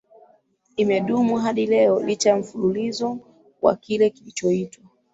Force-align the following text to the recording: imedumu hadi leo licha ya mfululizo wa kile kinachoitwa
imedumu 0.75 1.37
hadi 1.37 1.65
leo 1.65 2.03
licha 2.03 2.29
ya 2.29 2.37
mfululizo 2.37 3.19
wa 3.61 3.75
kile 3.75 4.09
kinachoitwa 4.09 4.83